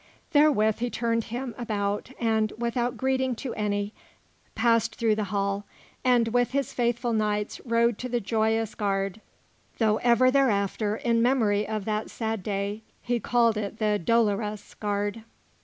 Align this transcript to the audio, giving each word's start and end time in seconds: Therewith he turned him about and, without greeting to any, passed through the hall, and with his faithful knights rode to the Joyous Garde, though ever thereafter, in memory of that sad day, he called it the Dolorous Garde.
Therewith 0.31 0.79
he 0.79 0.89
turned 0.89 1.25
him 1.25 1.53
about 1.59 2.09
and, 2.19 2.51
without 2.57 2.97
greeting 2.97 3.35
to 3.35 3.53
any, 3.53 3.93
passed 4.55 4.95
through 4.95 5.13
the 5.13 5.25
hall, 5.25 5.67
and 6.03 6.29
with 6.29 6.53
his 6.53 6.73
faithful 6.73 7.13
knights 7.13 7.61
rode 7.65 7.99
to 7.99 8.09
the 8.09 8.19
Joyous 8.19 8.73
Garde, 8.73 9.21
though 9.77 9.97
ever 9.97 10.31
thereafter, 10.31 10.95
in 10.95 11.21
memory 11.21 11.67
of 11.67 11.85
that 11.85 12.09
sad 12.09 12.41
day, 12.41 12.81
he 13.03 13.19
called 13.19 13.57
it 13.57 13.77
the 13.77 13.99
Dolorous 13.99 14.73
Garde. 14.73 15.21